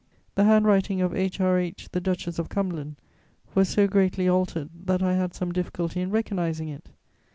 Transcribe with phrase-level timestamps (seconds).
[0.33, 1.89] The handwriting of H.R.H.
[1.91, 2.95] the Duchess of Cumberland
[3.53, 6.89] was so greatly altered that I had some difficulty in recognising it.